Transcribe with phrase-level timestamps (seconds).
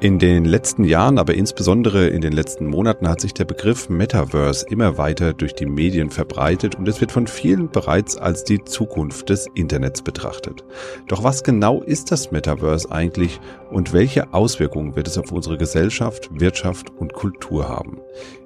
[0.00, 4.64] In den letzten Jahren, aber insbesondere in den letzten Monaten hat sich der Begriff Metaverse
[4.68, 9.28] immer weiter durch die Medien verbreitet und es wird von vielen bereits als die Zukunft
[9.28, 10.62] des Internets betrachtet.
[11.08, 13.40] Doch was genau ist das Metaverse eigentlich
[13.72, 17.98] und welche Auswirkungen wird es auf unsere Gesellschaft, Wirtschaft und Kultur haben?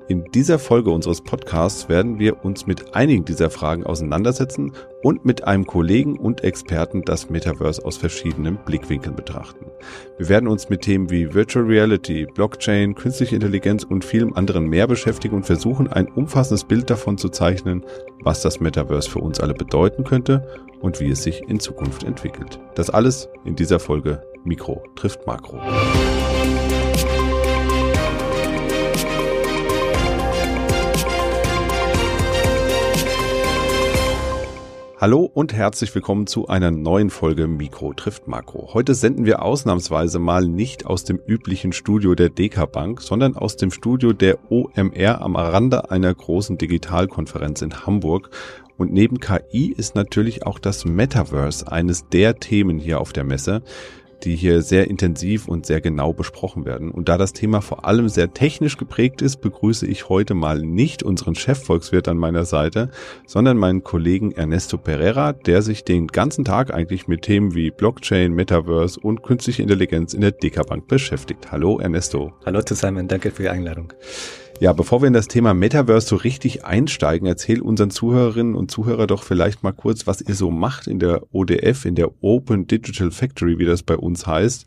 [0.08, 5.44] In dieser Folge unseres Podcasts werden wir uns mit einigen dieser Fragen auseinandersetzen und mit
[5.44, 9.66] einem Kollegen und Experten das Metaverse aus verschiedenen Blickwinkeln betrachten.
[10.18, 14.88] Wir werden uns mit Themen wie Virtual Reality, Blockchain, künstliche Intelligenz und vielem anderen mehr
[14.88, 17.84] beschäftigen und versuchen ein umfassendes Bild davon zu zeichnen,
[18.22, 20.46] was das Metaverse für uns alle bedeuten könnte
[20.80, 22.58] und wie es sich in Zukunft entwickelt.
[22.74, 25.60] Das alles in dieser Folge Mikro trifft Makro.
[35.02, 38.72] Hallo und herzlich willkommen zu einer neuen Folge Mikro trifft Makro.
[38.72, 43.56] Heute senden wir ausnahmsweise mal nicht aus dem üblichen Studio der DK Bank, sondern aus
[43.56, 48.30] dem Studio der OMR am Rande einer großen Digitalkonferenz in Hamburg.
[48.76, 53.64] Und neben KI ist natürlich auch das Metaverse eines der Themen hier auf der Messe
[54.24, 56.90] die hier sehr intensiv und sehr genau besprochen werden.
[56.90, 61.02] Und da das Thema vor allem sehr technisch geprägt ist, begrüße ich heute mal nicht
[61.02, 62.90] unseren Chefvolkswirt an meiner Seite,
[63.26, 68.32] sondern meinen Kollegen Ernesto Pereira, der sich den ganzen Tag eigentlich mit Themen wie Blockchain,
[68.32, 71.52] Metaverse und künstliche Intelligenz in der Dekabank beschäftigt.
[71.52, 72.32] Hallo Ernesto.
[72.44, 73.92] Hallo zusammen, danke für die Einladung.
[74.62, 79.08] Ja, bevor wir in das Thema Metaverse so richtig einsteigen, erzähl unseren Zuhörerinnen und Zuhörer
[79.08, 83.10] doch vielleicht mal kurz, was ihr so macht in der ODF, in der Open Digital
[83.10, 84.66] Factory, wie das bei uns heißt.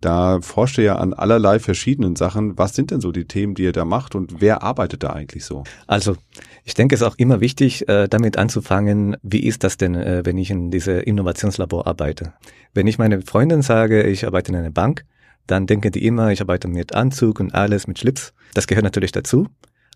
[0.00, 2.56] Da forscht ihr ja an allerlei verschiedenen Sachen.
[2.56, 5.44] Was sind denn so die Themen, die ihr da macht und wer arbeitet da eigentlich
[5.44, 5.64] so?
[5.88, 6.14] Also,
[6.62, 10.22] ich denke, es ist auch immer wichtig, äh, damit anzufangen, wie ist das denn, äh,
[10.24, 12.32] wenn ich in diese Innovationslabor arbeite?
[12.74, 15.04] Wenn ich meine Freundin sage, ich arbeite in einer Bank,
[15.46, 18.32] dann denken die immer, ich arbeite mit Anzug und alles, mit Schlips.
[18.54, 19.48] Das gehört natürlich dazu.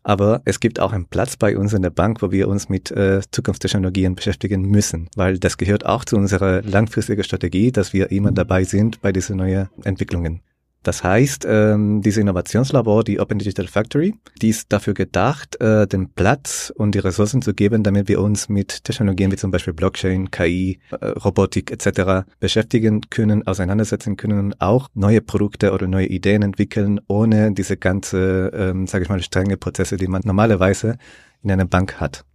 [0.02, 2.92] Aber es gibt auch einen Platz bei uns in der Bank, wo wir uns mit
[2.92, 8.30] äh, Zukunftstechnologien beschäftigen müssen, weil das gehört auch zu unserer langfristigen Strategie, dass wir immer
[8.30, 10.42] dabei sind bei diesen neuen Entwicklungen.
[10.82, 16.10] Das heißt, ähm, diese Innovationslabor, die Open Digital Factory, die ist dafür gedacht, äh, den
[16.10, 20.30] Platz und die Ressourcen zu geben, damit wir uns mit Technologien wie zum Beispiel Blockchain,
[20.30, 22.28] KI, äh, Robotik etc.
[22.38, 28.86] beschäftigen können, auseinandersetzen können, auch neue Produkte oder neue Ideen entwickeln, ohne diese ganze, ähm,
[28.86, 30.98] sage ich mal, strenge Prozesse, die man normalerweise
[31.42, 32.25] in einer Bank hat.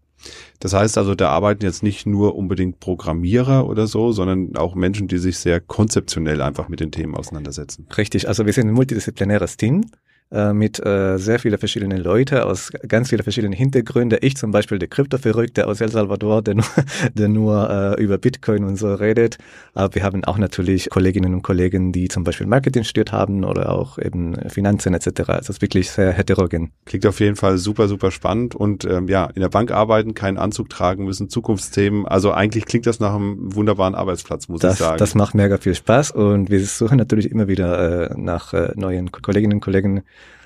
[0.59, 5.07] Das heißt also, da arbeiten jetzt nicht nur unbedingt Programmierer oder so, sondern auch Menschen,
[5.07, 7.87] die sich sehr konzeptionell einfach mit den Themen auseinandersetzen.
[7.97, 9.85] Richtig, also wir sind ein multidisziplinäres Team
[10.31, 14.19] äh, mit äh, sehr vielen verschiedenen Leuten aus ganz vielen verschiedenen Hintergründen.
[14.21, 16.65] Ich zum Beispiel der Krypto-Verrückte aus El Salvador, der nur,
[17.13, 19.37] der nur äh, über Bitcoin und so redet.
[19.73, 23.73] Aber wir haben auch natürlich Kolleginnen und Kollegen, die zum Beispiel Marketing studiert haben oder
[23.73, 25.07] auch eben Finanzen etc.
[25.07, 26.71] Also es ist wirklich sehr heterogen.
[26.85, 30.37] Klingt auf jeden Fall super, super spannend und ähm, ja, in der Bank arbeiten, keinen
[30.37, 32.07] Anzug tragen müssen, Zukunftsthemen.
[32.07, 34.97] Also eigentlich klingt das nach einem wunderbaren Arbeitsplatz, muss das, ich sagen.
[34.97, 39.11] Das macht mega viel Spaß und wir suchen natürlich immer wieder äh, nach äh, neuen
[39.11, 40.03] Kolleginnen und Kollegen,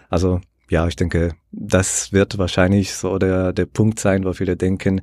[0.10, 5.02] also ja, ich denke, das wird wahrscheinlich so der, der Punkt sein, wo viele denken,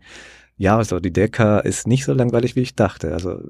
[0.57, 3.13] ja, also die Deka ist nicht so langweilig, wie ich dachte.
[3.13, 3.41] Also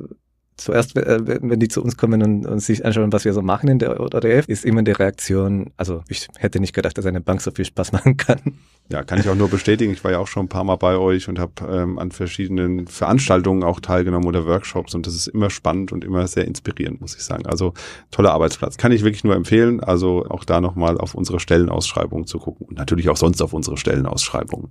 [0.64, 3.68] zuerst, äh, wenn die zu uns kommen und, und sich anschauen, was wir so machen
[3.68, 7.40] in der ODF, ist immer die Reaktion, also ich hätte nicht gedacht, dass eine Bank
[7.40, 8.40] so viel Spaß machen kann.
[8.88, 9.92] Ja, kann ich auch nur bestätigen.
[9.92, 12.86] Ich war ja auch schon ein paar Mal bei euch und habe ähm, an verschiedenen
[12.88, 17.16] Veranstaltungen auch teilgenommen oder Workshops und das ist immer spannend und immer sehr inspirierend, muss
[17.16, 17.46] ich sagen.
[17.46, 17.74] Also
[18.10, 18.76] toller Arbeitsplatz.
[18.76, 19.80] Kann ich wirklich nur empfehlen.
[19.80, 23.76] Also auch da nochmal auf unsere Stellenausschreibungen zu gucken und natürlich auch sonst auf unsere
[23.76, 24.70] Stellenausschreibungen.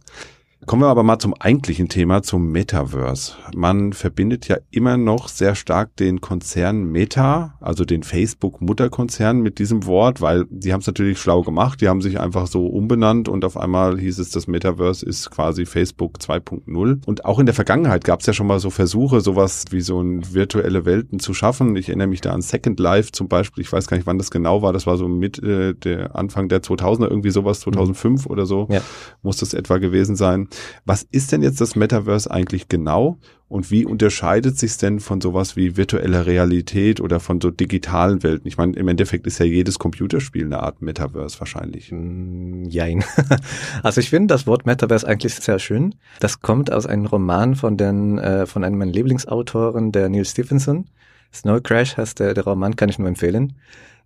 [0.67, 3.33] Kommen wir aber mal zum eigentlichen Thema, zum Metaverse.
[3.55, 9.87] Man verbindet ja immer noch sehr stark den Konzern Meta, also den Facebook-Mutterkonzern mit diesem
[9.87, 11.81] Wort, weil die haben es natürlich schlau gemacht.
[11.81, 15.65] Die haben sich einfach so umbenannt und auf einmal hieß es, das Metaverse ist quasi
[15.65, 17.05] Facebook 2.0.
[17.07, 19.99] Und auch in der Vergangenheit gab es ja schon mal so Versuche, sowas wie so
[19.99, 21.75] ein virtuelle Welten zu schaffen.
[21.75, 23.63] Ich erinnere mich da an Second Life zum Beispiel.
[23.63, 24.73] Ich weiß gar nicht, wann das genau war.
[24.73, 28.31] Das war so mit äh, der Anfang der 2000er, irgendwie sowas, 2005 mhm.
[28.31, 28.81] oder so, ja.
[29.23, 30.49] muss das etwa gewesen sein.
[30.85, 33.17] Was ist denn jetzt das Metaverse eigentlich genau
[33.47, 38.47] und wie unterscheidet sich denn von sowas wie virtueller Realität oder von so digitalen Welten?
[38.47, 41.91] Ich meine, im Endeffekt ist ja jedes Computerspiel eine Art Metaverse wahrscheinlich.
[41.91, 43.03] Mm, jein.
[43.83, 45.95] Also ich finde das Wort Metaverse eigentlich sehr schön.
[46.19, 50.85] Das kommt aus einem Roman von den, äh, von einem meiner Lieblingsautoren, der Neil Stephenson.
[51.33, 53.53] Snow Crash heißt der, der Roman, kann ich nur empfehlen.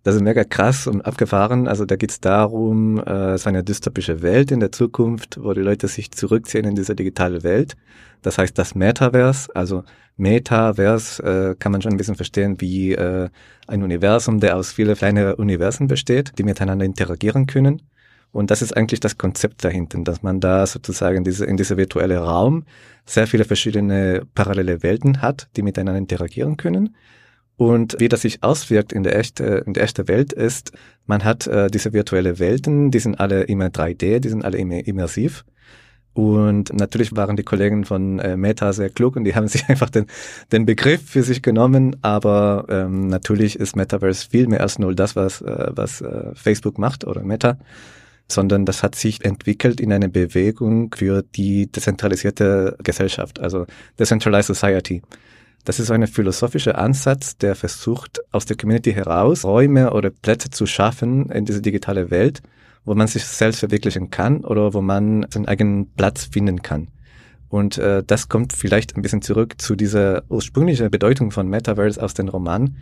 [0.06, 1.66] Das ist mega krass und abgefahren.
[1.66, 5.52] Also da geht es darum, äh, es ist eine dystopische Welt in der Zukunft, wo
[5.52, 7.76] die Leute sich zurückziehen in diese digitale Welt.
[8.22, 9.82] Das heißt das Metaverse, also
[10.16, 13.28] Metaverse äh, kann man schon ein bisschen verstehen wie äh,
[13.66, 17.82] ein Universum, der aus vielen kleinen Universen besteht, die miteinander interagieren können.
[18.30, 22.18] Und das ist eigentlich das Konzept dahinter, dass man da sozusagen diese, in dieser virtuelle
[22.18, 22.62] Raum
[23.06, 26.94] sehr viele verschiedene parallele Welten hat, die miteinander interagieren können.
[27.56, 30.72] Und wie das sich auswirkt in der, echte, in der echten Welt ist,
[31.06, 34.86] man hat äh, diese virtuelle Welten, die sind alle immer 3D, die sind alle immer
[34.86, 35.44] immersiv.
[36.16, 39.90] Und natürlich waren die Kollegen von äh, Meta sehr klug und die haben sich einfach
[39.90, 40.06] den,
[40.50, 41.96] den Begriff für sich genommen.
[42.02, 46.78] Aber ähm, natürlich ist Metaverse viel mehr als nur das, was, äh, was äh, Facebook
[46.78, 47.58] macht oder Meta,
[48.28, 53.66] sondern das hat sich entwickelt in eine Bewegung für die dezentralisierte Gesellschaft, also
[53.98, 55.02] Decentralized Society.
[55.66, 60.64] Das ist ein philosophischer Ansatz, der versucht, aus der Community heraus Räume oder Plätze zu
[60.64, 62.40] schaffen in diese digitale Welt,
[62.84, 66.86] wo man sich selbst verwirklichen kann oder wo man seinen eigenen Platz finden kann.
[67.48, 72.14] Und äh, das kommt vielleicht ein bisschen zurück zu dieser ursprünglichen Bedeutung von Metaverse aus
[72.14, 72.76] dem Roman,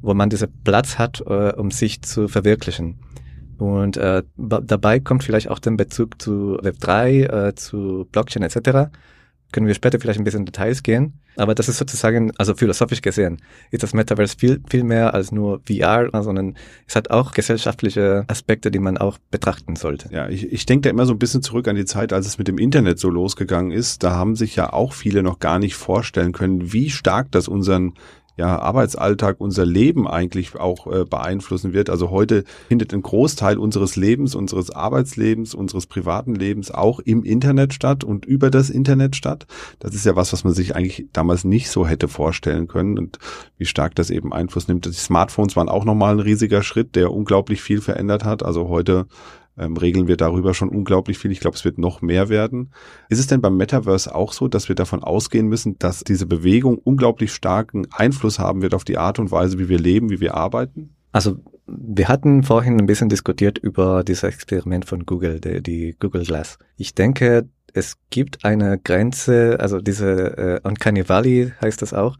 [0.00, 3.00] wo man diesen Platz hat, äh, um sich zu verwirklichen.
[3.58, 8.90] Und äh, dabei kommt vielleicht auch der Bezug zu Web3, äh, zu Blockchain etc
[9.52, 11.14] können wir später vielleicht ein bisschen in Details gehen.
[11.36, 13.40] Aber das ist sozusagen, also philosophisch gesehen,
[13.70, 16.56] ist das Metaverse viel, viel mehr als nur VR, sondern
[16.86, 20.08] es hat auch gesellschaftliche Aspekte, die man auch betrachten sollte.
[20.12, 22.38] Ja, ich, ich denke da immer so ein bisschen zurück an die Zeit, als es
[22.38, 24.02] mit dem Internet so losgegangen ist.
[24.02, 27.94] Da haben sich ja auch viele noch gar nicht vorstellen können, wie stark das unseren
[28.38, 31.90] ja, Arbeitsalltag, unser Leben eigentlich auch äh, beeinflussen wird.
[31.90, 37.74] Also heute findet ein Großteil unseres Lebens, unseres Arbeitslebens, unseres privaten Lebens auch im Internet
[37.74, 39.48] statt und über das Internet statt.
[39.80, 43.18] Das ist ja was, was man sich eigentlich damals nicht so hätte vorstellen können und
[43.56, 44.86] wie stark das eben Einfluss nimmt.
[44.86, 48.44] Die Smartphones waren auch nochmal ein riesiger Schritt, der unglaublich viel verändert hat.
[48.44, 49.06] Also heute
[49.58, 51.32] ähm, regeln wir darüber schon unglaublich viel.
[51.32, 52.70] Ich glaube, es wird noch mehr werden.
[53.08, 56.78] Ist es denn beim Metaverse auch so, dass wir davon ausgehen müssen, dass diese Bewegung
[56.78, 60.34] unglaublich starken Einfluss haben wird auf die Art und Weise, wie wir leben, wie wir
[60.34, 60.94] arbeiten?
[61.12, 66.24] Also wir hatten vorhin ein bisschen diskutiert über dieses Experiment von Google, die, die Google
[66.24, 66.58] Glass.
[66.76, 72.16] Ich denke, es gibt eine Grenze, also diese äh, Uncanny Valley heißt das auch,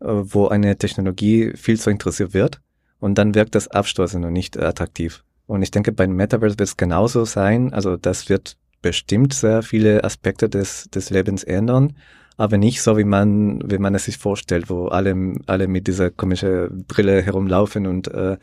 [0.00, 2.60] äh, wo eine Technologie viel zu interessiert wird
[3.00, 5.24] und dann wirkt das abstoßend und nicht attraktiv.
[5.46, 7.72] Und ich denke, beim Metaverse wird es genauso sein.
[7.72, 11.96] Also das wird bestimmt sehr viele Aspekte des, des Lebens ändern,
[12.36, 16.10] aber nicht so, wie man, wie man es sich vorstellt, wo alle, alle mit dieser
[16.10, 18.36] komischen Brille herumlaufen und äh,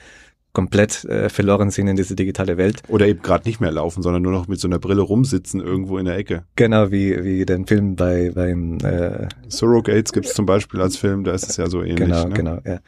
[0.54, 2.84] komplett äh, verloren sind in diese digitale Welt.
[2.88, 5.98] Oder eben gerade nicht mehr laufen, sondern nur noch mit so einer Brille rumsitzen irgendwo
[5.98, 6.44] in der Ecke.
[6.56, 11.24] Genau, wie, wie den Film bei beim äh, Surrogates gibt es zum Beispiel als Film,
[11.24, 11.98] da ist es ja so ähnlich.
[11.98, 12.34] Genau, ne?
[12.34, 12.80] genau, ja.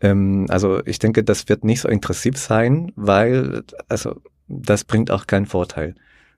[0.00, 4.16] Ähm, also ich denke, das wird nicht so intensiv sein, weil also
[4.48, 5.94] das bringt auch keinen Vorteil.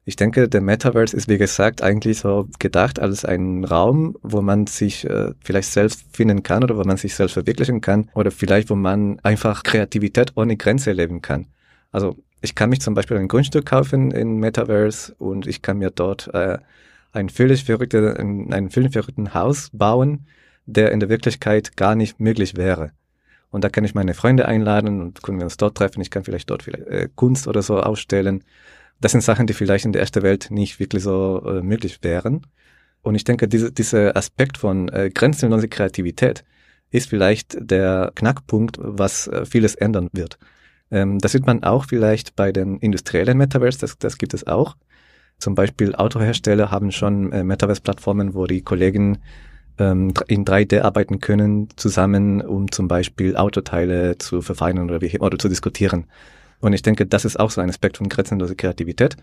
[0.08, 4.66] Ich denke, der Metaverse ist, wie gesagt, eigentlich so gedacht als ein Raum, wo man
[4.66, 8.70] sich äh, vielleicht selbst finden kann oder wo man sich selbst verwirklichen kann oder vielleicht,
[8.70, 11.49] wo man einfach Kreativität ohne Grenze erleben kann.
[11.93, 15.90] Also ich kann mich zum Beispiel ein Grundstück kaufen in Metaverse und ich kann mir
[15.90, 16.56] dort äh,
[17.12, 20.26] ein völlig verrückte, ein, ein völlig verrückten Haus bauen,
[20.64, 22.93] der in der Wirklichkeit gar nicht möglich wäre.
[23.50, 26.00] Und da kann ich meine Freunde einladen und können wir uns dort treffen.
[26.00, 28.43] Ich kann vielleicht dort vielleicht, äh, Kunst oder so ausstellen.
[29.00, 32.47] Das sind Sachen, die vielleicht in der ersten Welt nicht wirklich so äh, möglich wären.
[33.03, 36.45] Und ich denke, diese, dieser Aspekt von äh, grenzenlose Kreativität
[36.91, 40.39] ist vielleicht der Knackpunkt, was äh, vieles ändern wird.
[40.91, 44.77] Ähm, das sieht man auch vielleicht bei den industriellen Metaverse, das, das gibt es auch.
[45.39, 49.19] Zum Beispiel Autohersteller haben schon äh, Metaverse-Plattformen, wo die Kollegen
[49.79, 55.39] ähm, in 3D arbeiten können, zusammen, um zum Beispiel Autoteile zu verfeinern oder, wie, oder
[55.39, 56.06] zu diskutieren.
[56.60, 59.17] Und ich denke, das ist auch so ein Aspekt von grenzenloser Kreativität,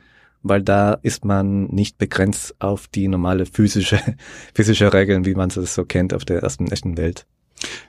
[0.43, 3.99] weil da ist man nicht begrenzt auf die normale physische,
[4.53, 7.25] physische Regeln, wie man es so kennt auf der ersten echten Welt.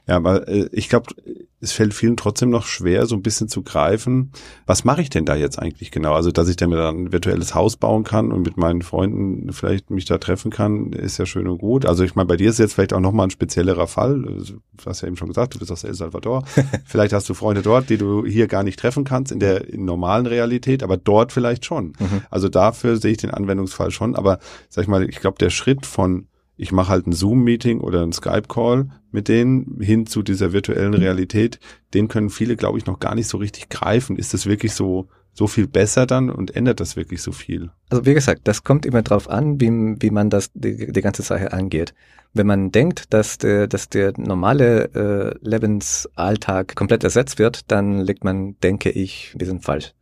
[0.07, 1.13] Ja, aber äh, ich glaube,
[1.61, 4.31] es fällt vielen trotzdem noch schwer, so ein bisschen zu greifen.
[4.67, 6.13] Was mache ich denn da jetzt eigentlich genau?
[6.13, 9.91] Also, dass ich mir dann ein virtuelles Haus bauen kann und mit meinen Freunden vielleicht
[9.91, 11.87] mich da treffen kann, ist ja schön und gut.
[11.87, 14.21] Also, ich meine, bei dir ist jetzt vielleicht auch nochmal ein speziellerer Fall.
[14.21, 16.45] Du hast ja eben schon gesagt, du bist aus El Salvador.
[16.85, 19.85] vielleicht hast du Freunde dort, die du hier gar nicht treffen kannst in der in
[19.85, 21.95] normalen Realität, aber dort vielleicht schon.
[21.99, 22.23] Mhm.
[22.31, 24.15] Also dafür sehe ich den Anwendungsfall schon.
[24.15, 28.03] Aber sag ich mal, ich glaube, der Schritt von ich mache halt ein Zoom-Meeting oder
[28.03, 31.59] ein Skype-Call mit denen hin zu dieser virtuellen Realität,
[31.95, 34.17] den können viele, glaube ich, noch gar nicht so richtig greifen.
[34.17, 37.71] Ist das wirklich so, so viel besser dann und ändert das wirklich so viel?
[37.91, 39.71] Also wie gesagt, das kommt immer drauf an, wie,
[40.01, 41.95] wie man das, die, die ganze Sache angeht.
[42.33, 48.25] Wenn man denkt, dass der, dass der normale äh, Lebensalltag komplett ersetzt wird, dann liegt
[48.25, 49.93] man, denke ich, wir sind falsch.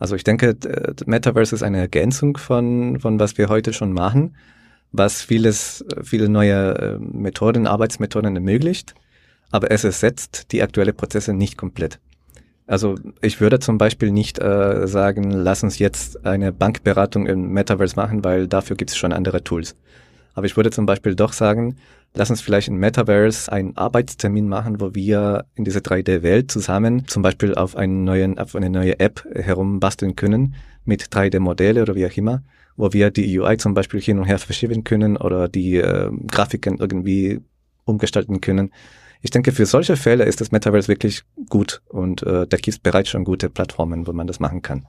[0.00, 0.56] Also ich denke,
[1.06, 4.34] Metaverse ist eine Ergänzung von, von was wir heute schon machen
[4.92, 8.94] was vieles, viele neue äh, Methoden, Arbeitsmethoden ermöglicht,
[9.50, 11.98] aber es ersetzt die aktuellen Prozesse nicht komplett.
[12.66, 17.96] Also ich würde zum Beispiel nicht äh, sagen, lass uns jetzt eine Bankberatung im Metaverse
[17.96, 19.74] machen, weil dafür gibt es schon andere Tools.
[20.34, 21.76] Aber ich würde zum Beispiel doch sagen,
[22.14, 27.22] lass uns vielleicht im Metaverse einen Arbeitstermin machen, wo wir in dieser 3D-Welt zusammen zum
[27.22, 30.54] Beispiel auf, einen neuen, auf eine neue App herumbasteln können
[30.88, 32.42] mit 3D-Modelle oder wie auch immer
[32.78, 36.78] wo wir die UI zum Beispiel hin und her verschieben können oder die äh, Grafiken
[36.78, 37.40] irgendwie
[37.84, 38.72] umgestalten können.
[39.20, 42.78] Ich denke, für solche Fälle ist das Metaverse wirklich gut und äh, da gibt es
[42.78, 44.86] bereits schon gute Plattformen, wo man das machen kann.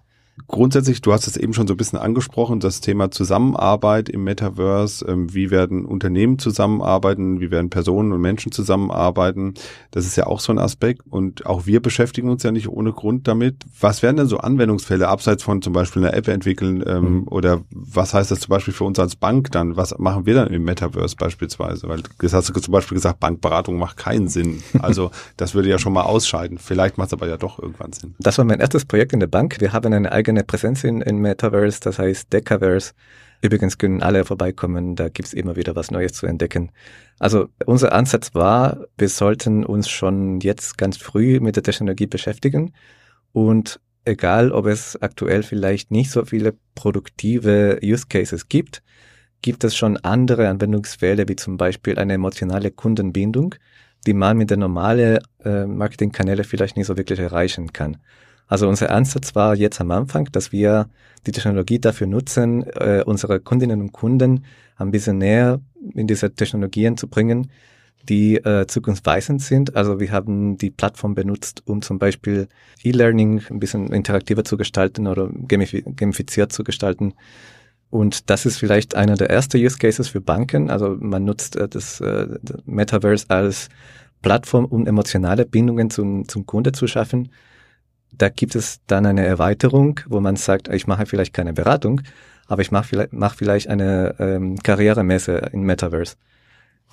[0.48, 5.05] Grundsätzlich, du hast es eben schon so ein bisschen angesprochen, das Thema Zusammenarbeit im Metaverse.
[5.05, 7.39] Ähm, wie werden Unternehmen zusammenarbeiten?
[7.39, 9.53] Wie werden Personen und Menschen zusammenarbeiten?
[9.91, 11.01] Das ist ja auch so ein Aspekt.
[11.10, 13.65] Und auch wir beschäftigen uns ja nicht ohne Grund damit.
[13.79, 16.84] Was wären denn so Anwendungsfälle, abseits von zum Beispiel einer App entwickeln?
[16.86, 17.27] Ähm, mhm.
[17.27, 19.77] Oder was heißt das zum Beispiel für uns als Bank dann?
[19.77, 21.88] Was machen wir dann im Metaverse beispielsweise?
[21.88, 24.62] Weil das hast du zum Beispiel gesagt, Bankberatung macht keinen Sinn.
[24.81, 26.58] Also das würde ja schon mal ausscheiden.
[26.58, 28.15] Vielleicht macht es aber ja doch irgendwann Sinn.
[28.19, 29.58] Das war mein erstes Projekt in der Bank.
[29.60, 32.94] Wir haben eine eigene eigene Präsenz in, in Metaverse, das heißt Decaverse.
[33.42, 36.72] Übrigens können alle vorbeikommen, da gibt's immer wieder was Neues zu entdecken.
[37.20, 42.74] Also unser Ansatz war, wir sollten uns schon jetzt ganz früh mit der Technologie beschäftigen
[43.32, 48.84] und egal, ob es aktuell vielleicht nicht so viele produktive Use Cases gibt,
[49.42, 53.56] gibt es schon andere Anwendungsfälle, wie zum Beispiel eine emotionale Kundenbindung,
[54.06, 57.98] die man mit der normalen äh, Marketingkanäle vielleicht nicht so wirklich erreichen kann.
[58.50, 60.89] Also unser Ansatz war jetzt am Anfang, dass wir
[61.27, 64.44] die Technologie dafür nutzen, äh, unsere Kundinnen und Kunden
[64.75, 65.62] ein bisschen näher
[65.94, 67.51] in diese Technologien zu bringen,
[68.10, 69.75] die äh, zukunftsweisend sind.
[69.75, 72.48] Also wir haben die Plattform benutzt, um zum Beispiel
[72.84, 77.13] E-Learning ein bisschen interaktiver zu gestalten oder gamifiziert zu gestalten.
[77.91, 80.72] Und das ist vielleicht einer der ersten Use Cases für Banken.
[80.72, 83.70] Also man nutzt äh, das, äh, das Metaverse als
[84.24, 87.29] Plattform, um emotionale Bindungen zum, zum Kunde zu schaffen
[88.12, 92.01] da gibt es dann eine Erweiterung, wo man sagt, ich mache vielleicht keine Beratung,
[92.48, 96.16] aber ich mache vielleicht, mach vielleicht eine ähm, Karrieremesse in Metaverse.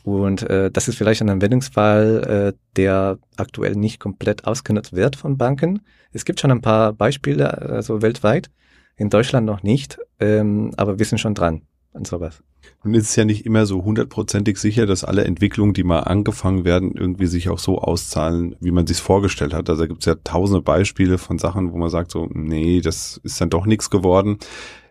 [0.05, 5.37] Und äh, das ist vielleicht ein Anwendungsfall, äh, der aktuell nicht komplett ausgenutzt wird von
[5.37, 5.81] Banken.
[6.13, 8.51] Es gibt schon ein paar Beispiele, also weltweit,
[8.97, 11.63] in Deutschland noch nicht, ähm, aber wir sind schon dran
[11.97, 12.43] an sowas.
[12.85, 16.65] Nun ist es ja nicht immer so hundertprozentig sicher, dass alle Entwicklungen, die mal angefangen
[16.65, 19.69] werden, irgendwie sich auch so auszahlen, wie man sich vorgestellt hat.
[19.69, 23.21] Also da gibt es ja tausende Beispiele von Sachen, wo man sagt so, nee, das
[23.25, 24.39] ist dann doch nichts geworden.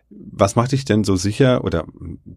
[0.08, 1.84] Was macht dich denn so sicher oder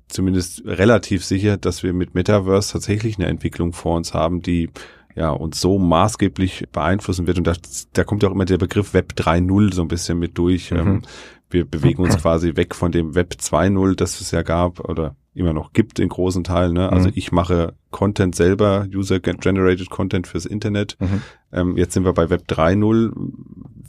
[0.07, 4.69] zumindest relativ sicher, dass wir mit Metaverse tatsächlich eine Entwicklung vor uns haben, die
[5.15, 7.37] ja, uns so maßgeblich beeinflussen wird.
[7.37, 7.53] Und da,
[7.93, 10.71] da kommt ja auch immer der Begriff Web 3.0 so ein bisschen mit durch.
[10.71, 11.01] Mhm.
[11.49, 15.53] Wir bewegen uns quasi weg von dem Web 2.0, das es ja gab oder immer
[15.53, 16.73] noch gibt in großen Teilen.
[16.73, 16.91] Ne?
[16.91, 17.13] Also mhm.
[17.15, 20.97] ich mache Content selber, User-Generated Content fürs Internet.
[20.99, 21.21] Mhm.
[21.51, 23.11] Ähm, jetzt sind wir bei Web 3.0.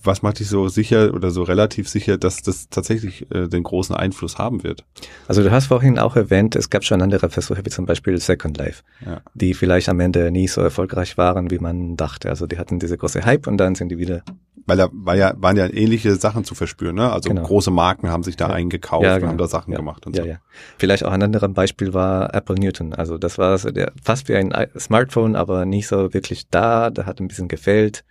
[0.02, 3.94] Was macht dich so sicher oder so relativ sicher, dass das tatsächlich äh, den großen
[3.94, 4.84] Einfluss haben wird?
[5.28, 8.56] Also du hast vorhin auch erwähnt, es gab schon andere Versuche, wie zum Beispiel Second
[8.58, 9.20] Life, ja.
[9.34, 12.28] die vielleicht am Ende nie so erfolgreich waren, wie man dachte.
[12.28, 14.22] Also die hatten diese große Hype und dann sind die wieder
[14.70, 17.10] weil da war ja, waren ja ähnliche Sachen zu verspüren, ne?
[17.10, 17.42] Also genau.
[17.42, 18.54] große Marken haben sich da ja.
[18.54, 19.30] eingekauft, ja, genau.
[19.30, 20.28] haben da Sachen gemacht und ja, so.
[20.28, 20.36] Ja.
[20.78, 22.94] Vielleicht auch ein anderes Beispiel war Apple Newton.
[22.94, 26.90] Also das war so der, fast wie ein Smartphone, aber nicht so wirklich da.
[26.90, 28.04] Da hat ein bisschen gefällt.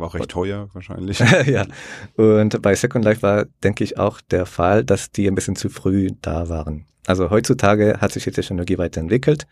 [0.00, 1.18] War auch recht und, teuer wahrscheinlich.
[1.46, 1.66] ja.
[2.16, 5.68] Und bei Second Life war, denke ich, auch der Fall, dass die ein bisschen zu
[5.68, 6.86] früh da waren.
[7.06, 9.46] Also heutzutage hat sich die Technologie weiterentwickelt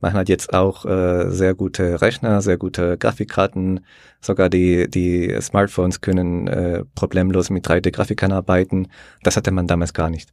[0.00, 3.80] man hat jetzt auch äh, sehr gute Rechner, sehr gute Grafikkarten.
[4.20, 8.88] Sogar die, die Smartphones können äh, problemlos mit 3D-Grafikern arbeiten.
[9.22, 10.30] Das hatte man damals gar nicht.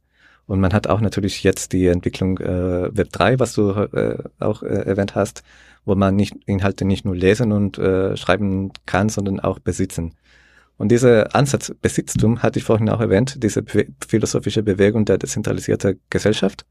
[0.48, 4.62] Und man hat auch natürlich jetzt die Entwicklung äh, Web 3, was du äh, auch
[4.62, 5.42] äh, erwähnt hast,
[5.84, 10.14] wo man nicht Inhalte nicht nur lesen und äh, schreiben kann, sondern auch besitzen.
[10.78, 13.62] Und dieser Ansatz Besitztum hatte ich vorhin auch erwähnt, diese
[14.08, 16.64] philosophische Bewegung der dezentralisierten Gesellschaft.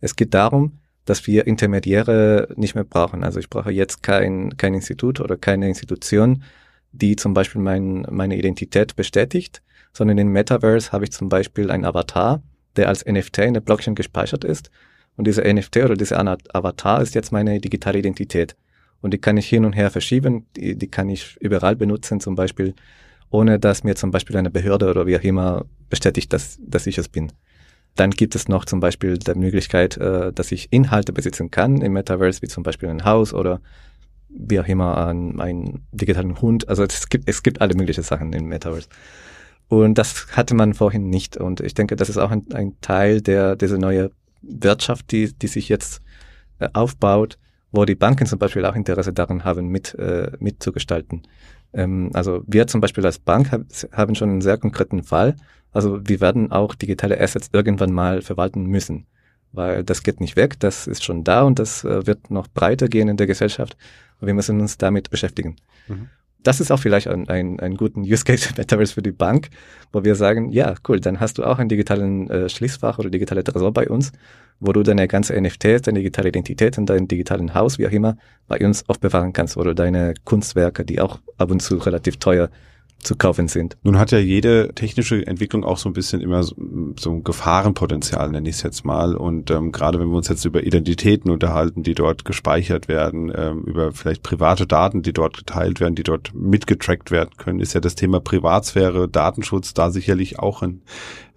[0.00, 3.22] Es geht darum, dass wir Intermediäre nicht mehr brauchen.
[3.22, 6.42] Also ich brauche jetzt kein, kein Institut oder keine Institution,
[6.90, 11.84] die zum Beispiel mein, meine Identität bestätigt, sondern in Metaverse habe ich zum Beispiel einen
[11.84, 12.42] Avatar,
[12.76, 14.70] der als NFT in der Blockchain gespeichert ist.
[15.16, 18.56] Und diese NFT oder diese Avatar ist jetzt meine digitale Identität.
[19.00, 22.34] Und die kann ich hin und her verschieben, die, die kann ich überall benutzen, zum
[22.34, 22.74] Beispiel,
[23.30, 26.98] ohne dass mir zum Beispiel eine Behörde oder wie auch immer bestätigt, dass, dass ich
[26.98, 27.30] es bin.
[27.96, 31.92] Dann gibt es noch zum Beispiel die Möglichkeit, äh, dass ich Inhalte besitzen kann im
[31.92, 33.60] Metaverse, wie zum Beispiel ein Haus oder
[34.30, 36.68] wie auch immer einen, einen digitalen Hund.
[36.68, 38.88] Also es gibt, es gibt alle möglichen Sachen im Metaverse.
[39.68, 41.36] Und das hatte man vorhin nicht.
[41.36, 44.10] Und ich denke, das ist auch ein, ein Teil der, dieser neue
[44.42, 46.02] Wirtschaft, die, die sich jetzt
[46.58, 47.38] äh, aufbaut,
[47.72, 51.22] wo die Banken zum Beispiel auch Interesse daran haben, mit, äh, mitzugestalten.
[51.72, 55.36] Ähm, also wir zum Beispiel als Bank hab, haben schon einen sehr konkreten Fall.
[55.72, 59.06] Also wir werden auch digitale Assets irgendwann mal verwalten müssen,
[59.52, 62.88] weil das geht nicht weg, das ist schon da und das äh, wird noch breiter
[62.88, 63.76] gehen in der Gesellschaft.
[64.20, 65.56] Und wir müssen uns damit beschäftigen.
[65.88, 66.10] Mhm
[66.44, 69.48] das ist auch vielleicht ein, ein, ein guten Use Case Metaverse für die Bank,
[69.92, 73.42] wo wir sagen, ja, cool, dann hast du auch einen digitalen äh, Schließfach oder digitale
[73.42, 74.12] Tresor bei uns,
[74.60, 78.16] wo du deine ganze NFTs, deine digitale Identität und dein digitalen Haus, wie auch immer,
[78.46, 82.50] bei uns aufbewahren kannst oder deine Kunstwerke, die auch ab und zu relativ teuer
[83.04, 83.76] zu kaufen sind.
[83.82, 86.54] Nun hat ja jede technische Entwicklung auch so ein bisschen immer so,
[86.98, 89.14] so ein Gefahrenpotenzial, nenne ich es jetzt mal.
[89.14, 93.62] Und ähm, gerade wenn wir uns jetzt über Identitäten unterhalten, die dort gespeichert werden, ähm,
[93.64, 97.80] über vielleicht private Daten, die dort geteilt werden, die dort mitgetrackt werden können, ist ja
[97.80, 100.82] das Thema Privatsphäre, Datenschutz da sicherlich auch ein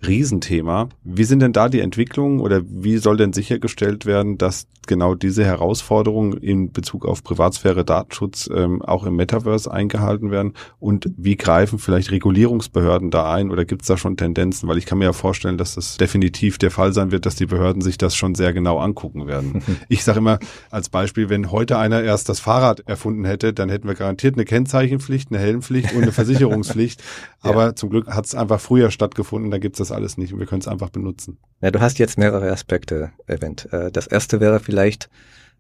[0.06, 0.90] Riesenthema.
[1.04, 5.44] Wie sind denn da die Entwicklungen oder wie soll denn sichergestellt werden, dass genau diese
[5.44, 10.54] Herausforderungen in Bezug auf Privatsphäre, Datenschutz ähm, auch im Metaverse eingehalten werden?
[10.80, 14.70] Und wie greifen vielleicht Regulierungsbehörden da ein oder gibt es da schon Tendenzen?
[14.70, 17.48] Weil ich kann mir ja vorstellen, dass das definitiv der Fall sein wird, dass die
[17.48, 19.64] Behörden sich das schon sehr genau angucken werden.
[19.90, 20.38] ich sage immer
[20.70, 24.46] als Beispiel, wenn heute einer erst das Fahrrad erfunden hätte, dann hätten wir garantiert eine
[24.46, 27.04] Kennzeichenpflicht, eine Helmpflicht und eine Versicherungspflicht.
[27.42, 27.76] Aber ja.
[27.76, 30.48] zum Glück hat es einfach früher stattgefunden, da gibt es das alles nicht und wir
[30.48, 31.38] können es einfach benutzen.
[31.62, 33.72] Ja, du hast jetzt mehrere Aspekte erwähnt.
[33.72, 35.10] Äh, das erste wäre vielleicht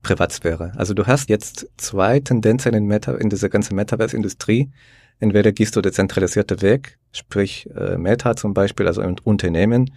[0.03, 0.74] Privatsphäre.
[0.75, 4.69] Also du hast jetzt zwei Tendenzen in, Meta, in dieser ganzen Metaverse-Industrie.
[5.19, 9.91] Entweder gehst du der zentralisierte Weg, sprich äh, Meta zum Beispiel, also Unternehmen,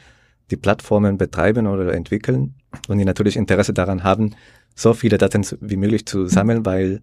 [0.50, 2.54] die Plattformen betreiben oder entwickeln
[2.88, 4.34] und die natürlich Interesse daran haben,
[4.74, 7.02] so viele Daten wie möglich zu sammeln, weil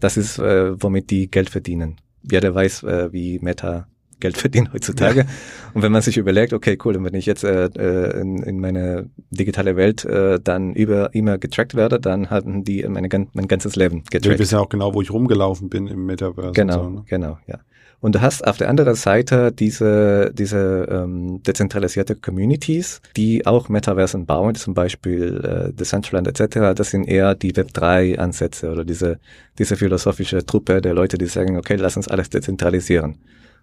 [0.00, 2.00] das ist, äh, womit die Geld verdienen.
[2.22, 3.88] Jeder weiß, äh, wie Meta
[4.20, 5.20] Geld verdienen heutzutage.
[5.20, 5.26] Ja.
[5.74, 8.60] Und wenn man sich überlegt, okay, cool, und wenn ich jetzt äh, äh, in, in
[8.60, 13.76] meine digitale Welt äh, dann über immer getrackt werde, dann haben die meine, mein ganzes
[13.76, 14.26] Leben getrackt.
[14.26, 16.52] Wir wissen ja auch genau, wo ich rumgelaufen bin im Metaverse.
[16.52, 17.04] Genau, so, ne?
[17.06, 17.58] genau, ja.
[18.00, 24.24] Und du hast auf der anderen Seite diese, diese ähm, dezentralisierte Communities, die auch Metaversen
[24.24, 26.76] bauen, zum Beispiel äh, Decentraland etc.
[26.76, 29.18] Das sind eher die Web3-Ansätze oder diese,
[29.58, 33.18] diese philosophische Truppe der Leute, die sagen, okay, lass uns alles dezentralisieren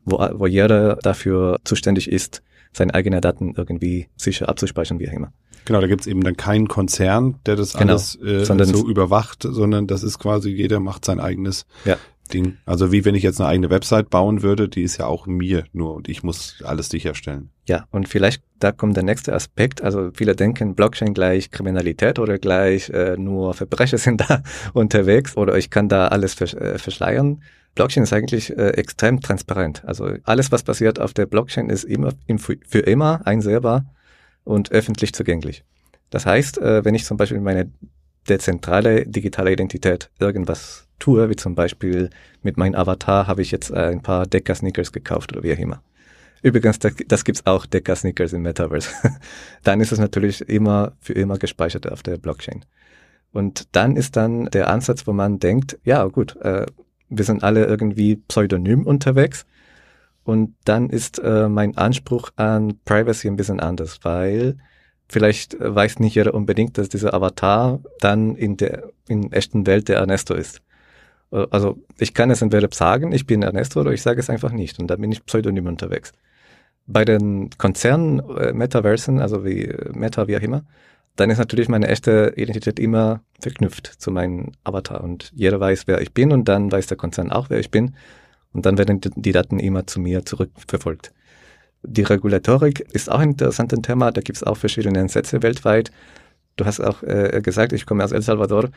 [0.06, 2.42] wo, wo jeder dafür zuständig ist,
[2.72, 5.34] seine eigenen Daten irgendwie sicher abzuspeichern, wie auch immer.
[5.66, 9.88] Genau, da gibt's eben dann keinen Konzern, der das genau, alles äh, so überwacht, sondern
[9.88, 11.98] das ist quasi, jeder macht sein eigenes ja.
[12.34, 12.58] Ding.
[12.66, 15.66] Also wie wenn ich jetzt eine eigene Website bauen würde, die ist ja auch mir
[15.74, 17.50] nur und ich muss alles sicherstellen.
[17.68, 19.82] Ja, und vielleicht da kommt der nächste Aspekt.
[19.82, 25.58] Also viele denken Blockchain gleich Kriminalität oder gleich äh, nur Verbrecher sind da unterwegs oder
[25.58, 27.42] ich kann da alles versch äh, verschleiern.
[27.76, 29.84] Blockchain ist eigentlich äh, extrem transparent.
[29.86, 33.86] Also alles, was passiert auf der Blockchain, ist immer für immer einsehbar
[34.44, 35.64] und öffentlich zugänglich.
[36.10, 37.70] Das heißt, äh, wenn ich zum Beispiel meine
[38.30, 42.10] dezentrale digitale Identität irgendwas tue, wie zum Beispiel
[42.42, 45.82] mit meinem Avatar habe ich jetzt ein paar Decker-Sneakers gekauft oder wie auch immer.
[46.42, 48.90] Übrigens, das, das gibt's auch Decker-Sneakers im Metaverse.
[49.64, 52.64] dann ist es natürlich immer für immer gespeichert auf der Blockchain.
[53.34, 56.66] Und dann ist dann der Ansatz, wo man denkt, ja gut, äh,
[57.10, 59.46] wir sind alle irgendwie pseudonym unterwegs.
[60.24, 64.58] Und dann ist äh, mein Anspruch an Privacy ein bisschen anders, weil
[65.08, 69.98] vielleicht weiß nicht jeder unbedingt, dass dieser Avatar dann in der in echten Welt der
[69.98, 70.62] Ernesto ist.
[71.32, 74.52] Äh, also ich kann es entweder sagen, ich bin Ernesto, oder ich sage es einfach
[74.52, 76.12] nicht und dann bin ich pseudonym unterwegs.
[76.88, 80.64] Bei den Konzernen, äh, Metaversen, also wie Meta, wie auch immer,
[81.16, 86.02] dann ist natürlich meine echte Identität immer verknüpft zu meinem Avatar und jeder weiß, wer
[86.02, 87.96] ich bin und dann weiß der Konzern auch, wer ich bin
[88.54, 91.14] und dann werden die Daten immer zu mir zurückverfolgt.
[91.84, 95.92] Die Regulatorik ist auch ein interessantes Thema, da gibt es auch verschiedene Ansätze weltweit.
[96.56, 98.70] Du hast auch äh, gesagt, ich komme aus El Salvador,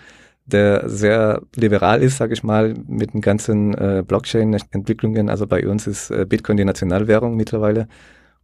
[0.44, 5.29] der sehr liberal ist, sage ich mal, mit den ganzen äh, Blockchain-Entwicklungen.
[5.29, 7.87] Also bei uns ist äh, Bitcoin die Nationalwährung mittlerweile.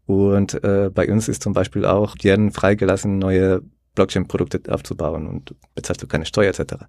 [0.06, 3.62] Und äh, bei uns ist zum Beispiel auch jeden freigelassen, neue
[3.94, 6.84] Blockchain-Produkte aufzubauen und bezahlst du keine Steuer etc.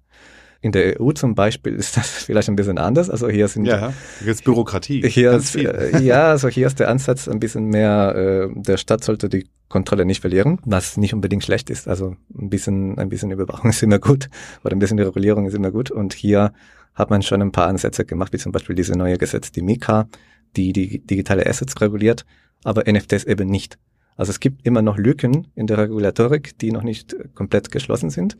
[0.60, 3.10] In der EU zum Beispiel ist das vielleicht ein bisschen anders.
[3.10, 3.92] Also hier sind ja,
[4.24, 5.06] jetzt Bürokratie.
[5.08, 9.04] Hier ist, äh, ja, also hier ist der Ansatz ein bisschen mehr, äh, der Staat
[9.04, 11.88] sollte die Kontrolle nicht verlieren, was nicht unbedingt schlecht ist.
[11.88, 14.28] Also ein bisschen, ein bisschen Überwachung ist immer gut
[14.64, 15.90] oder ein bisschen Regulierung ist immer gut.
[15.90, 16.52] Und hier
[16.94, 20.08] hat man schon ein paar Ansätze gemacht, wie zum Beispiel diese neue Gesetz, die Mika,
[20.56, 22.24] die die digitale Assets reguliert,
[22.64, 23.78] aber NFTs eben nicht.
[24.16, 28.36] Also es gibt immer noch Lücken in der Regulatorik, die noch nicht komplett geschlossen sind.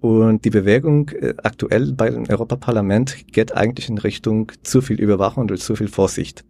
[0.00, 5.58] Und die Bewegung äh, aktuell beim Europaparlament geht eigentlich in Richtung zu viel Überwachung und
[5.58, 6.44] zu viel Vorsicht.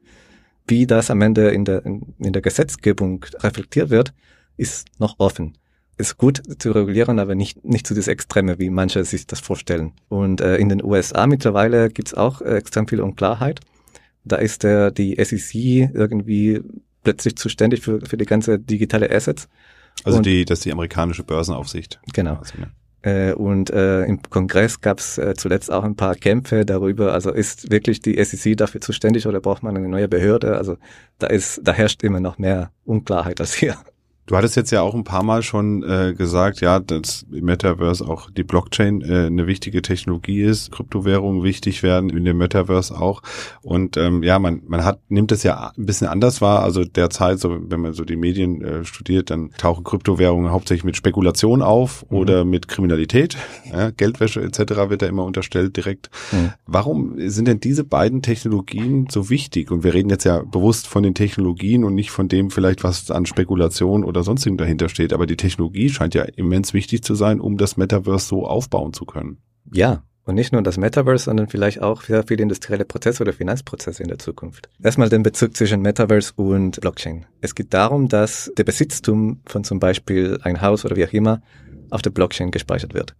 [0.68, 4.14] Wie das am Ende in der, in, der Gesetzgebung reflektiert wird,
[4.56, 5.58] ist noch offen.
[5.96, 9.92] Ist gut zu regulieren, aber nicht, nicht zu das Extreme, wie manche sich das vorstellen.
[10.08, 13.60] Und äh, in den USA mittlerweile gibt's auch äh, extrem viel Unklarheit.
[14.24, 15.54] Da ist der, die SEC
[15.92, 16.60] irgendwie
[17.02, 19.48] plötzlich zuständig für, für die ganze digitale Assets.
[20.04, 22.00] Also und, die, das ist die amerikanische Börsenaufsicht.
[22.12, 22.36] Genau.
[22.36, 22.70] Also, ne?
[23.02, 27.12] Äh, und äh, im Kongress gab es äh, zuletzt auch ein paar Kämpfe darüber.
[27.14, 30.56] Also ist wirklich die SEC dafür zuständig oder braucht man eine neue Behörde?
[30.56, 30.76] Also
[31.18, 33.76] da ist, da herrscht immer noch mehr Unklarheit als hier.
[34.26, 38.06] Du hattest jetzt ja auch ein paar Mal schon äh, gesagt, ja, dass im Metaverse
[38.06, 43.22] auch die Blockchain äh, eine wichtige Technologie ist, Kryptowährungen wichtig werden, in dem Metaverse auch.
[43.62, 46.62] Und ähm, ja, man, man hat, nimmt es ja ein bisschen anders wahr.
[46.62, 50.96] Also derzeit, so wenn man so die Medien äh, studiert, dann tauchen Kryptowährungen hauptsächlich mit
[50.96, 52.16] Spekulation auf mhm.
[52.16, 53.36] oder mit Kriminalität.
[53.70, 54.58] Ja, Geldwäsche etc.
[54.88, 56.10] wird da immer unterstellt direkt.
[56.32, 56.52] Mhm.
[56.66, 59.70] Warum sind denn diese beiden Technologien so wichtig?
[59.70, 63.12] Und wir reden jetzt ja bewusst von den Technologien und nicht von dem vielleicht, was
[63.12, 65.12] an Spekulation oder oder sonstigen dahinter steht.
[65.12, 69.04] Aber die Technologie scheint ja immens wichtig zu sein, um das Metaverse so aufbauen zu
[69.04, 69.38] können.
[69.72, 74.02] Ja, und nicht nur das Metaverse, sondern vielleicht auch sehr viele industrielle Prozesse oder Finanzprozesse
[74.02, 74.68] in der Zukunft.
[74.82, 77.26] Erstmal den Bezug zwischen Metaverse und Blockchain.
[77.40, 81.42] Es geht darum, dass der Besitztum von zum Beispiel ein Haus oder wie auch immer
[81.88, 83.16] auf der Blockchain gespeichert wird.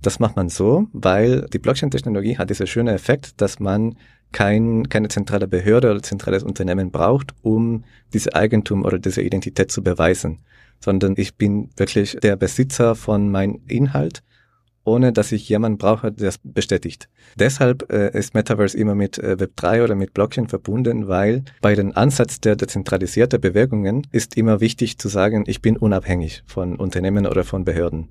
[0.00, 3.96] Das macht man so, weil die Blockchain-Technologie hat dieser schöne Effekt, dass man
[4.32, 9.82] kein, keine zentrale Behörde oder zentrales Unternehmen braucht, um diese Eigentum oder diese Identität zu
[9.82, 10.40] beweisen,
[10.80, 14.22] sondern ich bin wirklich der Besitzer von meinem Inhalt,
[14.84, 17.08] ohne dass ich jemanden brauche, der das bestätigt.
[17.36, 21.94] Deshalb äh, ist Metaverse immer mit äh, Web3 oder mit Blockchain verbunden, weil bei den
[21.94, 27.44] Ansatz der dezentralisierten Bewegungen ist immer wichtig zu sagen, ich bin unabhängig von Unternehmen oder
[27.44, 28.08] von Behörden.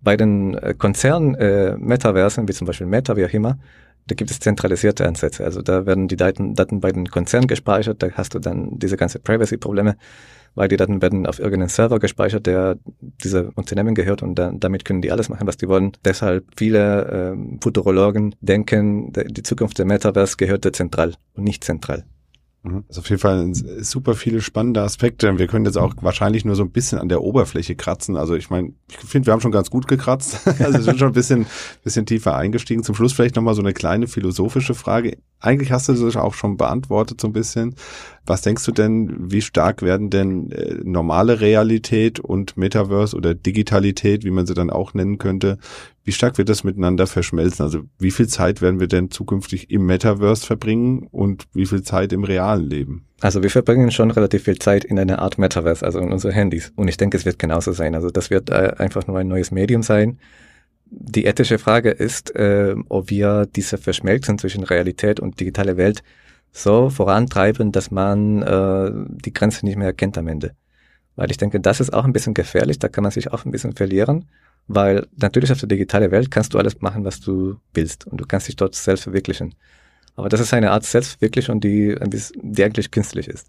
[0.00, 3.58] Bei den äh, Konzern-Metaversen, äh, wie zum Beispiel Meta, wie auch immer,
[4.06, 5.44] da gibt es zentralisierte Ansätze.
[5.44, 8.96] Also da werden die Daten, Daten bei den Konzernen gespeichert, da hast du dann diese
[8.96, 9.96] ganze Privacy-Probleme,
[10.54, 12.78] weil die Daten werden auf irgendeinen Server gespeichert, der
[13.22, 15.92] dieser Unternehmen gehört und dann, damit können die alles machen, was die wollen.
[16.04, 22.04] Deshalb viele äh, Futurologen denken, die Zukunft der Metaverse gehört dezentral und nicht zentral.
[22.88, 25.38] Ist auf jeden Fall super viele spannende Aspekte.
[25.38, 28.16] Wir können jetzt auch wahrscheinlich nur so ein bisschen an der Oberfläche kratzen.
[28.16, 30.40] Also ich meine, ich finde, wir haben schon ganz gut gekratzt.
[30.58, 31.46] Also wir sind schon ein bisschen,
[31.84, 32.82] bisschen tiefer eingestiegen.
[32.82, 35.18] Zum Schluss vielleicht nochmal so eine kleine philosophische Frage.
[35.38, 37.76] Eigentlich hast du das auch schon beantwortet so ein bisschen.
[38.26, 44.24] Was denkst du denn, wie stark werden denn äh, normale Realität und Metaverse oder Digitalität,
[44.24, 45.58] wie man sie dann auch nennen könnte,
[46.02, 47.64] wie stark wird das miteinander verschmelzen?
[47.64, 52.12] Also wie viel Zeit werden wir denn zukünftig im Metaverse verbringen und wie viel Zeit
[52.12, 53.06] im realen Leben?
[53.20, 56.72] Also wir verbringen schon relativ viel Zeit in einer Art Metaverse, also in unsere Handys.
[56.74, 57.94] Und ich denke, es wird genauso sein.
[57.94, 60.18] Also das wird äh, einfach nur ein neues Medium sein.
[60.90, 66.02] Die ethische Frage ist, äh, ob wir diese Verschmelzung zwischen Realität und digitale Welt
[66.56, 68.90] so vorantreiben, dass man äh,
[69.24, 70.52] die Grenze nicht mehr erkennt am Ende.
[71.14, 73.50] Weil ich denke, das ist auch ein bisschen gefährlich, da kann man sich auch ein
[73.50, 74.24] bisschen verlieren,
[74.66, 78.26] weil natürlich auf der digitalen Welt kannst du alles machen, was du willst und du
[78.26, 79.54] kannst dich dort selbst verwirklichen.
[80.14, 83.48] Aber das ist eine Art Selbstverwirklichung, die, ein bisschen, die eigentlich künstlich ist.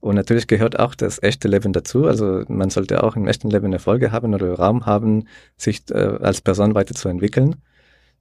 [0.00, 2.06] Und natürlich gehört auch das echte Leben dazu.
[2.06, 5.26] Also man sollte auch im echten Leben Erfolge haben oder Raum haben,
[5.58, 7.56] sich äh, als Person weiterzuentwickeln.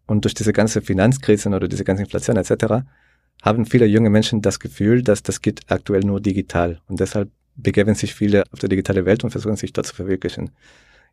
[0.08, 2.84] Und durch diese ganze Finanzkrisen oder diese ganze Inflation etc
[3.42, 6.82] haben viele junge Menschen das Gefühl, dass das geht aktuell nur digital.
[6.88, 10.52] Und deshalb begeben sich viele auf der digitale Welt und versuchen sich dort zu verwirklichen.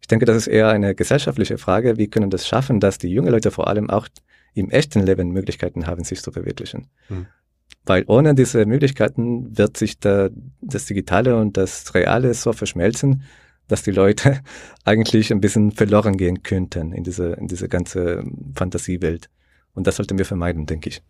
[0.01, 1.97] Ich denke, das ist eher eine gesellschaftliche Frage.
[1.99, 4.09] Wie können das schaffen, dass die jungen Leute vor allem auch
[4.55, 6.89] im echten Leben Möglichkeiten haben, sich zu verwirklichen?
[7.09, 7.27] Hm.
[7.85, 10.29] Weil ohne diese Möglichkeiten wird sich da,
[10.61, 13.23] das Digitale und das Reale so verschmelzen,
[13.69, 14.41] dass die Leute
[14.85, 19.29] eigentlich ein bisschen verloren gehen könnten in diese, in diese ganze Fantasiewelt.
[19.77, 21.03] Und das sollten wir vermeiden, denke ich.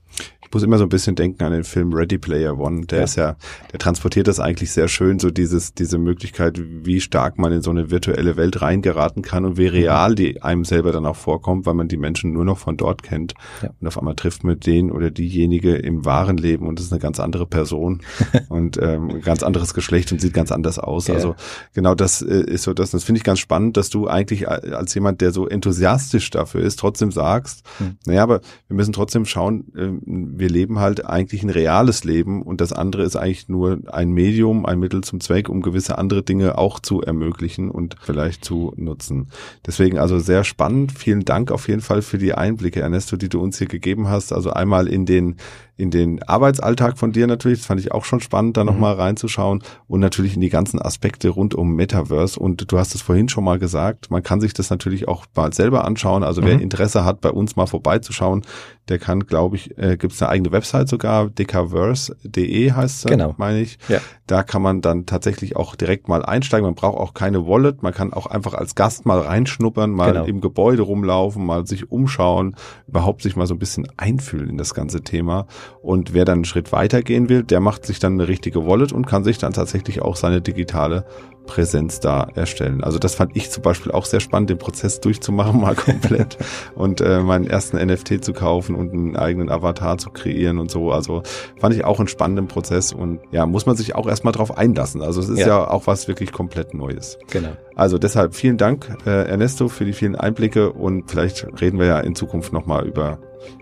[0.43, 2.87] Ich muss immer so ein bisschen denken an den Film Ready Player One.
[2.87, 3.05] Der ja.
[3.05, 3.37] ist ja,
[3.73, 7.71] der transportiert das eigentlich sehr schön, so dieses, diese Möglichkeit, wie stark man in so
[7.71, 11.75] eine virtuelle Welt reingeraten kann und wie real die einem selber dann auch vorkommt, weil
[11.75, 13.35] man die Menschen nur noch von dort kennt.
[13.63, 13.71] Ja.
[13.81, 17.01] Und auf einmal trifft man den oder diejenige im wahren Leben und das ist eine
[17.01, 18.03] ganz andere Person
[18.49, 21.07] und ähm, ganz anderes Geschlecht und sieht ganz anders aus.
[21.07, 21.15] Ja.
[21.15, 21.37] Also
[21.73, 22.91] genau das äh, ist so das.
[22.91, 26.81] Das finde ich ganz spannend, dass du eigentlich als jemand, der so enthusiastisch dafür ist,
[26.81, 27.97] trotzdem sagst, hm.
[28.07, 32.61] naja, aber wir müssen trotzdem schauen, äh, wir leben halt eigentlich ein reales Leben und
[32.61, 36.59] das andere ist eigentlich nur ein Medium, ein Mittel zum Zweck, um gewisse andere Dinge
[36.59, 39.29] auch zu ermöglichen und vielleicht zu nutzen.
[39.67, 40.93] Deswegen also sehr spannend.
[40.93, 44.33] Vielen Dank auf jeden Fall für die Einblicke, Ernesto, die du uns hier gegeben hast.
[44.33, 45.37] Also einmal in den
[45.77, 48.71] in den Arbeitsalltag von dir natürlich, das fand ich auch schon spannend, da mhm.
[48.71, 53.03] nochmal reinzuschauen und natürlich in die ganzen Aspekte rund um Metaverse und du hast es
[53.03, 56.47] vorhin schon mal gesagt, man kann sich das natürlich auch mal selber anschauen, also mhm.
[56.47, 58.43] wer Interesse hat, bei uns mal vorbeizuschauen,
[58.89, 63.35] der kann, glaube ich, äh, gibt es eine eigene Website sogar, dekaverse.de heißt es, genau.
[63.37, 63.79] meine ich.
[63.89, 64.01] Ja.
[64.27, 67.93] Da kann man dann tatsächlich auch direkt mal einsteigen, man braucht auch keine Wallet, man
[67.93, 70.25] kann auch einfach als Gast mal reinschnuppern, mal genau.
[70.25, 72.55] im Gebäude rumlaufen, mal sich umschauen,
[72.87, 75.47] überhaupt sich mal so ein bisschen einfühlen in das ganze Thema
[75.83, 78.93] und wer dann einen Schritt weiter gehen will, der macht sich dann eine richtige Wallet
[78.93, 81.05] und kann sich dann tatsächlich auch seine digitale
[81.47, 82.85] Präsenz da erstellen.
[82.85, 86.37] Also das fand ich zum Beispiel auch sehr spannend, den Prozess durchzumachen mal komplett
[86.75, 90.93] und äh, meinen ersten NFT zu kaufen und einen eigenen Avatar zu kreieren und so.
[90.93, 91.25] Also
[91.59, 95.03] fand ich auch einen spannenden Prozess und ja, muss man sich auch erstmal drauf einlassen.
[95.03, 95.49] Also es ist ja.
[95.49, 97.19] ja auch was wirklich komplett Neues.
[97.31, 97.51] Genau.
[97.75, 101.99] Also deshalb vielen Dank, äh, Ernesto, für die vielen Einblicke und vielleicht reden wir ja
[101.99, 103.19] in Zukunft nochmal über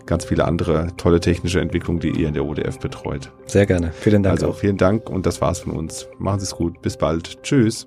[0.07, 3.31] ganz viele andere tolle technische Entwicklungen, die ihr in der ODF betreut.
[3.47, 3.93] Sehr gerne.
[3.93, 4.35] Vielen Dank.
[4.41, 4.57] Also auch.
[4.57, 6.09] vielen Dank und das war's von uns.
[6.19, 6.83] Machen Sie es gut.
[6.83, 7.43] Bis bald.
[7.43, 7.87] Tschüss.